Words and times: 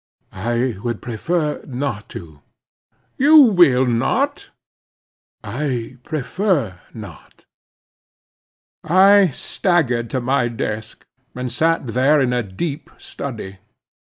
"I 0.33 0.79
would 0.81 0.99
prefer 0.99 1.63
not 1.67 2.09
to." 2.09 2.41
"You 3.19 3.37
will 3.37 3.85
not?" 3.85 4.49
"I 5.43 5.97
prefer 6.01 6.79
not." 6.91 7.45
I 8.83 9.27
staggered 9.27 10.09
to 10.09 10.19
my 10.19 10.47
desk, 10.47 11.05
and 11.35 11.51
sat 11.51 11.85
there 11.85 12.19
in 12.19 12.33
a 12.33 12.41
deep 12.41 12.89
study. 12.97 13.59